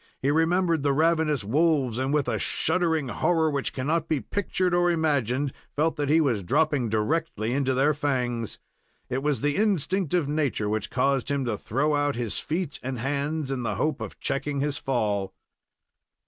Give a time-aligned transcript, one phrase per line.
[0.19, 4.89] He remembered the ravenous wolves, and, with a shuddering horror which cannot be pictured or
[4.89, 8.57] imagined, felt that he was dropping directly into their fangs.
[9.09, 12.97] It was the instinct of nature which caused him to throw out his feet and
[12.97, 15.35] hands in the hope of checking his fall.